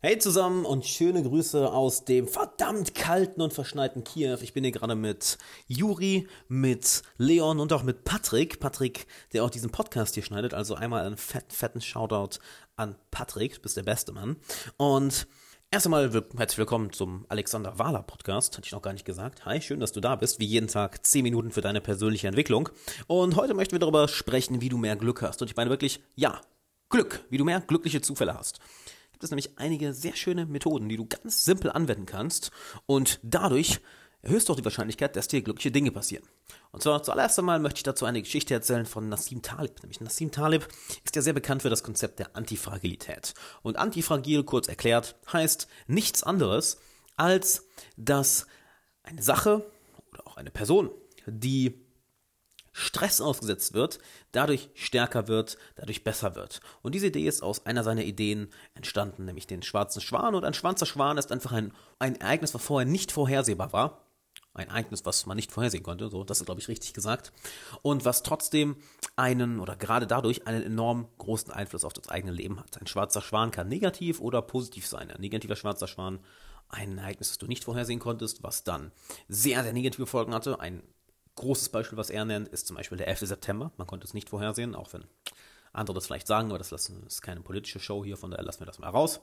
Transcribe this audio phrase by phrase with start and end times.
[0.00, 4.38] Hey zusammen und schöne Grüße aus dem verdammt kalten und verschneiten Kiew.
[4.42, 8.60] Ich bin hier gerade mit Juri, mit Leon und auch mit Patrick.
[8.60, 10.54] Patrick, der auch diesen Podcast hier schneidet.
[10.54, 12.38] Also einmal einen fett, fetten Shoutout
[12.76, 13.56] an Patrick.
[13.56, 14.36] Du bist der beste Mann.
[14.76, 15.26] Und
[15.72, 18.56] erst einmal herzlich willkommen zum Alexander Wahler Podcast.
[18.56, 19.46] Hatte ich noch gar nicht gesagt.
[19.46, 20.38] Hi, schön, dass du da bist.
[20.38, 22.68] Wie jeden Tag 10 Minuten für deine persönliche Entwicklung.
[23.08, 25.42] Und heute möchten wir darüber sprechen, wie du mehr Glück hast.
[25.42, 26.40] Und ich meine wirklich, ja,
[26.88, 27.24] Glück.
[27.30, 28.60] Wie du mehr glückliche Zufälle hast
[29.18, 32.52] gibt es nämlich einige sehr schöne Methoden, die du ganz simpel anwenden kannst
[32.86, 33.80] und dadurch
[34.22, 36.24] erhöhst du auch die Wahrscheinlichkeit, dass dir glückliche Dinge passieren.
[36.70, 39.82] Und zwar zuallererst einmal möchte ich dazu eine Geschichte erzählen von Nassim Talib.
[39.82, 40.68] Nämlich Nassim Talib
[41.02, 43.34] ist ja sehr bekannt für das Konzept der Antifragilität.
[43.62, 46.78] Und antifragil, kurz erklärt, heißt nichts anderes,
[47.16, 47.66] als
[47.96, 48.46] dass
[49.02, 49.68] eine Sache
[50.12, 50.92] oder auch eine Person,
[51.26, 51.87] die
[52.78, 53.98] Stress ausgesetzt wird,
[54.30, 56.60] dadurch stärker wird, dadurch besser wird.
[56.80, 60.36] Und diese Idee ist aus einer seiner Ideen entstanden, nämlich den schwarzen Schwan.
[60.36, 64.04] Und ein schwarzer Schwan ist einfach ein, ein Ereignis, was vorher nicht vorhersehbar war.
[64.54, 67.32] Ein Ereignis, was man nicht vorhersehen konnte, so, das ist, glaube ich, richtig gesagt.
[67.82, 68.76] Und was trotzdem
[69.16, 72.80] einen oder gerade dadurch einen enorm großen Einfluss auf das eigene Leben hat.
[72.80, 75.10] Ein schwarzer Schwan kann negativ oder positiv sein.
[75.10, 76.20] Ein negativer schwarzer Schwan
[76.68, 78.92] ein Ereignis, das du nicht vorhersehen konntest, was dann
[79.28, 80.60] sehr, sehr negative Folgen hatte.
[80.60, 80.82] Ein
[81.38, 83.20] großes Beispiel, was er nennt, ist zum Beispiel der 11.
[83.20, 83.72] September.
[83.76, 85.04] Man konnte es nicht vorhersehen, auch wenn
[85.72, 88.66] andere das vielleicht sagen, aber das ist keine politische Show hier, von daher lassen wir
[88.66, 89.20] das mal raus.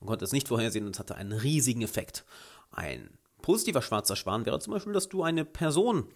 [0.00, 2.24] Man konnte es nicht vorhersehen und es hatte einen riesigen Effekt.
[2.70, 3.10] Ein
[3.42, 6.08] positiver schwarzer Schwan wäre zum Beispiel, dass du eine Person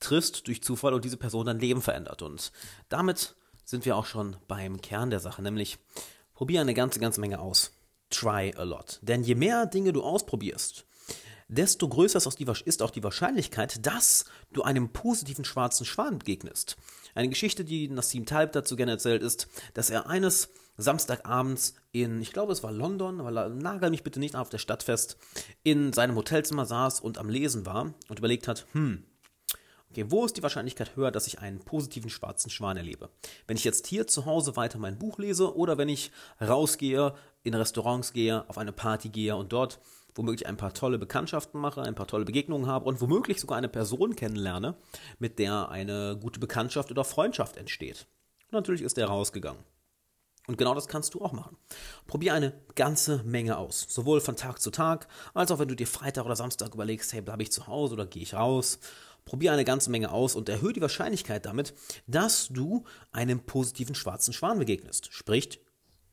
[0.00, 2.22] triffst durch Zufall und diese Person dein Leben verändert.
[2.22, 2.52] Und
[2.88, 5.78] damit sind wir auch schon beim Kern der Sache, nämlich
[6.34, 7.72] probier eine ganze, ganze Menge aus.
[8.10, 9.00] Try a lot.
[9.02, 10.86] Denn je mehr Dinge du ausprobierst,
[11.48, 16.76] desto größer ist auch die Wahrscheinlichkeit, dass du einem positiven schwarzen Schwan begegnest.
[17.14, 22.32] Eine Geschichte, die Nassim Taleb dazu gerne erzählt, ist, dass er eines Samstagabends in, ich
[22.32, 25.16] glaube es war London, aber nagel mich bitte nicht auf der Stadt fest,
[25.64, 29.04] in seinem Hotelzimmer saß und am Lesen war und überlegt hat, hm,
[29.90, 33.08] Okay, wo ist die Wahrscheinlichkeit höher, dass ich einen positiven schwarzen Schwan erlebe?
[33.46, 36.10] Wenn ich jetzt hier zu Hause weiter mein Buch lese oder wenn ich
[36.40, 39.80] rausgehe, in Restaurants gehe, auf eine Party gehe und dort
[40.14, 43.68] womöglich ein paar tolle Bekanntschaften mache, ein paar tolle Begegnungen habe und womöglich sogar eine
[43.68, 44.76] Person kennenlerne,
[45.18, 48.06] mit der eine gute Bekanntschaft oder Freundschaft entsteht.
[48.46, 49.62] Und natürlich ist er rausgegangen.
[50.48, 51.58] Und genau das kannst du auch machen.
[52.06, 53.86] Probier eine ganze Menge aus.
[53.90, 57.20] Sowohl von Tag zu Tag, als auch wenn du dir Freitag oder Samstag überlegst, hey,
[57.20, 58.78] bleibe ich zu Hause oder gehe ich raus.
[59.26, 61.74] Probier eine ganze Menge aus und erhöhe die Wahrscheinlichkeit damit,
[62.06, 65.12] dass du einem positiven schwarzen Schwan begegnest.
[65.12, 65.60] Sprich,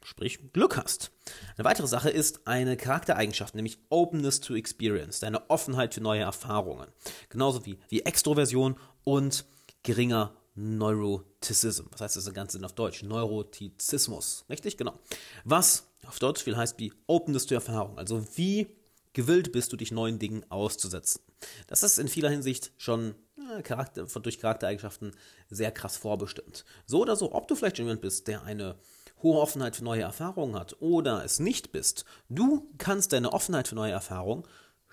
[0.06, 1.12] sprich Glück hast.
[1.58, 6.88] Eine weitere Sache ist eine Charaktereigenschaft, nämlich Openness to Experience, deine Offenheit für neue Erfahrungen.
[7.30, 9.46] Genauso wie, wie Extroversion und
[9.84, 11.86] geringer Neurotizism.
[11.92, 13.04] Was heißt das Ganze auf Deutsch?
[13.04, 14.46] Neurotizismus.
[14.50, 14.78] Richtig?
[14.78, 14.98] Genau.
[15.44, 17.98] Was auf Deutsch viel heißt wie Openness to Erfahrung.
[17.98, 18.68] Also wie
[19.14, 21.22] gewillt bist du, dich neuen Dingen auszusetzen.
[21.68, 25.12] Das ist in vieler Hinsicht schon äh, Charakter, durch Charaktereigenschaften
[25.50, 26.66] sehr krass vorbestimmt.
[26.86, 28.76] So oder so, ob du vielleicht jemand bist, der eine
[29.24, 33.76] hohe Offenheit für neue Erfahrungen hat oder es nicht bist, du kannst deine Offenheit für
[33.76, 34.44] neue Erfahrungen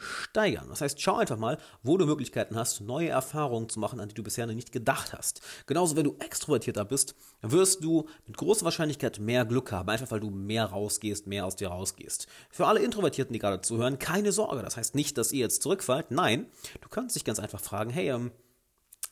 [0.03, 0.67] steigern.
[0.69, 4.15] Das heißt, schau einfach mal, wo du Möglichkeiten hast, neue Erfahrungen zu machen, an die
[4.15, 5.41] du bisher noch nicht gedacht hast.
[5.67, 10.21] Genauso, wenn du extrovertierter bist, wirst du mit großer Wahrscheinlichkeit mehr Glück haben, einfach weil
[10.21, 12.27] du mehr rausgehst, mehr aus dir rausgehst.
[12.51, 14.63] Für alle Introvertierten, die gerade zuhören, keine Sorge.
[14.63, 16.11] Das heißt nicht, dass ihr jetzt zurückfallt.
[16.11, 16.47] Nein,
[16.81, 18.33] du kannst dich ganz einfach fragen, hey, ähm,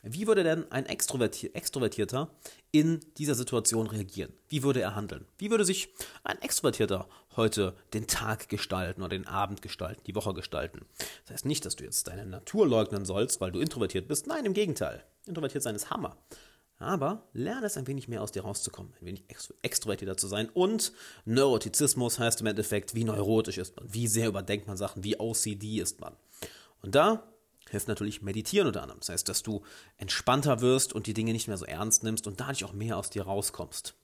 [0.02, 2.30] wie würde denn ein Extrovertier Extrovertierter
[2.72, 4.32] in dieser Situation reagieren?
[4.48, 5.26] Wie würde er handeln?
[5.38, 5.88] Wie würde sich
[6.24, 10.86] ein Extrovertierter heute den Tag gestalten oder den Abend gestalten, die Woche gestalten?
[11.24, 14.26] Das heißt nicht, dass du jetzt deine Natur leugnen sollst, weil du introvertiert bist.
[14.26, 15.04] Nein, im Gegenteil.
[15.26, 16.16] Introvertiert sein ist Hammer.
[16.78, 19.24] Aber lerne es ein wenig mehr aus dir rauszukommen, ein wenig
[19.60, 20.48] extrovertierter zu sein.
[20.48, 20.92] Und
[21.26, 25.78] Neurotizismus heißt im Endeffekt, wie neurotisch ist man, wie sehr überdenkt man Sachen, wie OCD
[25.78, 26.16] ist man.
[26.80, 27.22] Und da
[27.70, 29.00] hilft natürlich Meditieren unter anderem.
[29.00, 29.62] Das heißt, dass du
[29.96, 33.10] entspannter wirst und die Dinge nicht mehr so ernst nimmst und dadurch auch mehr aus
[33.10, 33.94] dir rauskommst.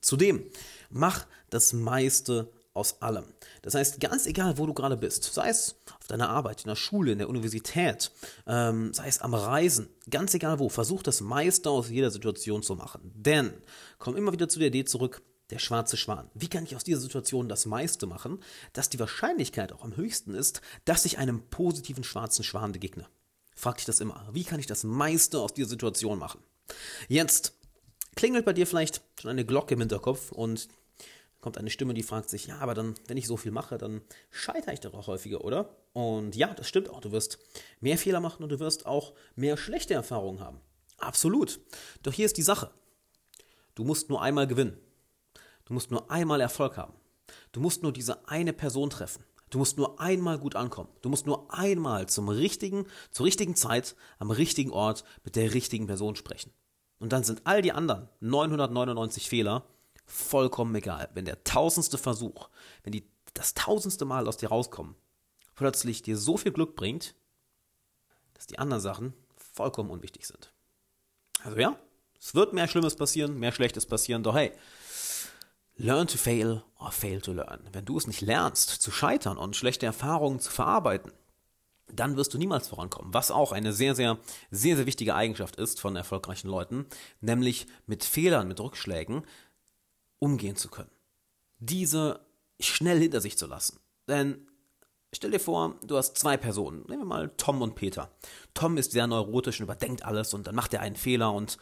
[0.00, 0.44] Zudem,
[0.90, 3.24] mach das meiste aus allem.
[3.62, 6.76] Das heißt, ganz egal, wo du gerade bist, sei es auf deiner Arbeit, in der
[6.76, 8.12] Schule, in der Universität,
[8.46, 12.76] ähm, sei es am Reisen, ganz egal wo, versuch das meiste aus jeder Situation zu
[12.76, 13.00] machen.
[13.14, 13.52] Denn,
[13.98, 16.30] komm immer wieder zu der Idee zurück, der schwarze Schwan.
[16.34, 18.40] Wie kann ich aus dieser Situation das meiste machen,
[18.72, 23.06] dass die Wahrscheinlichkeit auch am höchsten ist, dass ich einem positiven schwarzen Schwan begegne?
[23.54, 24.28] Frag dich das immer.
[24.32, 26.40] Wie kann ich das meiste aus dieser Situation machen?
[27.08, 27.54] Jetzt
[28.14, 30.68] klingelt bei dir vielleicht schon eine Glocke im Hinterkopf und
[31.40, 34.02] kommt eine Stimme, die fragt sich, ja, aber dann, wenn ich so viel mache, dann
[34.30, 35.76] scheitere ich doch auch häufiger, oder?
[35.92, 37.00] Und ja, das stimmt auch.
[37.00, 37.38] Du wirst
[37.80, 40.60] mehr Fehler machen und du wirst auch mehr schlechte Erfahrungen haben.
[40.98, 41.60] Absolut.
[42.02, 42.70] Doch hier ist die Sache.
[43.74, 44.76] Du musst nur einmal gewinnen.
[45.68, 46.94] Du musst nur einmal Erfolg haben.
[47.52, 49.22] Du musst nur diese eine Person treffen.
[49.50, 50.88] Du musst nur einmal gut ankommen.
[51.02, 55.86] Du musst nur einmal zum richtigen, zur richtigen Zeit, am richtigen Ort mit der richtigen
[55.86, 56.52] Person sprechen.
[56.98, 59.66] Und dann sind all die anderen 999 Fehler
[60.06, 61.10] vollkommen egal.
[61.12, 62.48] Wenn der tausendste Versuch,
[62.82, 63.04] wenn die
[63.34, 64.94] das tausendste Mal aus dir rauskommen,
[65.54, 67.14] plötzlich dir so viel Glück bringt,
[68.32, 70.50] dass die anderen Sachen vollkommen unwichtig sind.
[71.42, 71.78] Also ja,
[72.18, 74.52] es wird mehr Schlimmes passieren, mehr Schlechtes passieren, doch hey,
[75.78, 77.60] learn to fail or fail to learn.
[77.72, 81.12] Wenn du es nicht lernst, zu scheitern und schlechte Erfahrungen zu verarbeiten,
[81.90, 83.14] dann wirst du niemals vorankommen.
[83.14, 84.18] Was auch eine sehr, sehr,
[84.50, 86.86] sehr, sehr wichtige Eigenschaft ist von erfolgreichen Leuten,
[87.20, 89.22] nämlich mit Fehlern, mit Rückschlägen
[90.18, 90.90] umgehen zu können.
[91.58, 92.20] Diese
[92.60, 93.78] schnell hinter sich zu lassen.
[94.08, 94.46] Denn
[95.14, 96.84] stell dir vor, du hast zwei Personen.
[96.88, 98.10] Nehmen wir mal Tom und Peter.
[98.52, 101.56] Tom ist sehr neurotisch und überdenkt alles und dann macht er einen Fehler und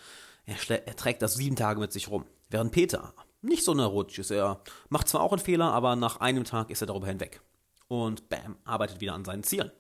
[0.46, 2.24] er, er trägt das sieben Tage mit sich rum.
[2.48, 4.30] Während Peter nicht so neurotisch ist.
[4.30, 7.40] Er macht zwar auch einen Fehler, aber nach einem Tag ist er darüber hinweg.
[7.88, 9.70] Und bam, arbeitet wieder an seinen Zielen.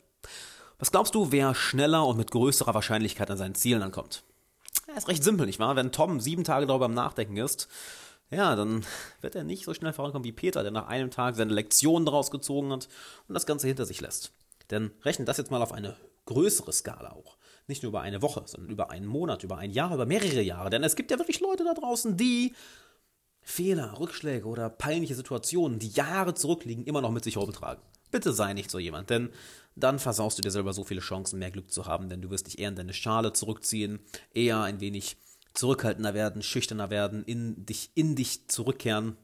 [0.78, 4.24] Was glaubst du, wer schneller und mit größerer Wahrscheinlichkeit an seinen Zielen ankommt?
[4.88, 5.74] Ja, ist recht simpel, nicht wahr?
[5.74, 7.68] Wenn Tom sieben Tage darüber am Nachdenken ist,
[8.30, 8.84] ja, dann
[9.20, 12.30] wird er nicht so schnell vorankommen wie Peter, der nach einem Tag seine Lektionen daraus
[12.30, 12.88] gezogen hat
[13.28, 14.32] und das Ganze hinter sich lässt.
[14.70, 17.36] Denn rechnet das jetzt mal auf eine größere Skala auch.
[17.68, 20.70] Nicht nur über eine Woche, sondern über einen Monat, über ein Jahr, über mehrere Jahre.
[20.70, 22.54] Denn es gibt ja wirklich Leute da draußen, die
[23.48, 27.80] Fehler, Rückschläge oder peinliche Situationen, die Jahre zurückliegen, immer noch mit sich rumtragen.
[28.10, 29.30] Bitte sei nicht so jemand, denn
[29.76, 32.48] dann versaust du dir selber so viele Chancen, mehr Glück zu haben, denn du wirst
[32.48, 34.00] dich eher in deine Schale zurückziehen,
[34.34, 35.16] eher ein wenig
[35.54, 39.16] zurückhaltender werden, schüchterner werden, in dich, in dich zurückkehren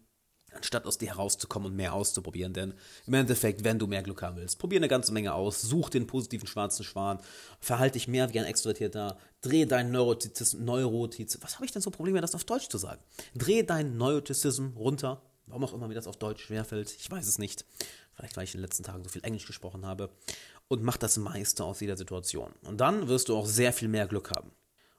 [0.54, 2.52] anstatt aus dir herauszukommen und mehr auszuprobieren.
[2.52, 2.74] Denn
[3.06, 6.06] im Endeffekt, wenn du mehr Glück haben willst, probier eine ganze Menge aus, such den
[6.06, 7.18] positiven schwarzen Schwan,
[7.60, 11.90] verhalte dich mehr wie ein Extrovertierter, dreh deinen Neurotizismus, Neurotiz, was habe ich denn so
[11.90, 13.02] Probleme, das auf Deutsch zu sagen?
[13.34, 17.38] Dreh deinen Neurotizismus runter, warum auch immer mir das auf Deutsch schwerfällt, ich weiß es
[17.38, 17.64] nicht.
[18.14, 20.10] Vielleicht, weil ich in den letzten Tagen so viel Englisch gesprochen habe.
[20.68, 22.52] Und mach das meiste aus jeder Situation.
[22.62, 24.52] Und dann wirst du auch sehr viel mehr Glück haben.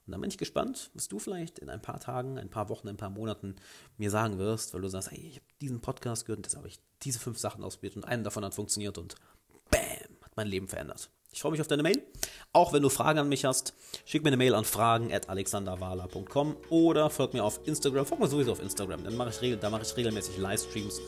[0.06, 2.88] Und dann bin ich gespannt, was du vielleicht in ein paar Tagen, ein paar Wochen,
[2.88, 3.56] ein paar Monaten
[3.96, 6.68] mir sagen wirst, weil du sagst, hey, ich habe diesen Podcast gehört und jetzt habe
[6.68, 9.14] ich diese fünf Sachen ausprobiert und einen davon hat funktioniert und
[9.70, 9.80] bam,
[10.22, 11.10] hat mein Leben verändert.
[11.34, 12.00] Ich freue mich auf deine Mail.
[12.52, 17.34] Auch wenn du Fragen an mich hast, schick mir eine Mail an fragen.alexanderwala.com oder folg
[17.34, 18.06] mir auf Instagram.
[18.06, 21.00] Folg mir sowieso auf Instagram, dann mache ich, da mache ich regelmäßig Livestreams,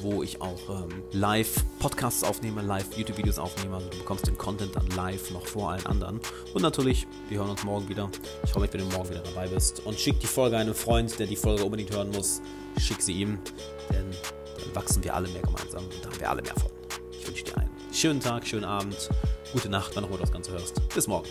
[0.00, 3.74] wo ich auch ähm, live Podcasts aufnehme, live YouTube-Videos aufnehme.
[3.74, 6.20] Also du bekommst den Content dann live noch vor allen anderen.
[6.54, 8.08] Und natürlich, wir hören uns morgen wieder.
[8.44, 9.80] Ich freue mich, wenn du morgen wieder dabei bist.
[9.80, 12.40] Und schick die Folge einem Freund, der die Folge unbedingt hören muss.
[12.78, 13.40] Schick sie ihm,
[13.90, 14.08] denn
[14.60, 16.70] dann wachsen wir alle mehr gemeinsam und haben wir alle mehr von.
[17.10, 19.10] Ich wünsche dir einen schönen Tag, schönen Abend
[19.52, 20.80] gute Nacht, wann auch immer du das Ganze hörst.
[20.94, 21.28] Bis morgen.